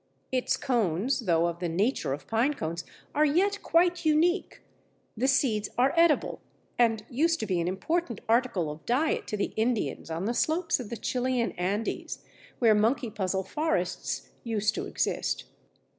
[0.31, 4.63] Its cones, though of the nature of pine cones, are yet quite unique.
[5.15, 6.41] The seeds are edible,
[6.79, 10.79] and used to be an important article of diet to the Indians on the slopes
[10.79, 12.25] of the Chilian Andes,
[12.57, 15.43] where monkey puzzle forests used to exist.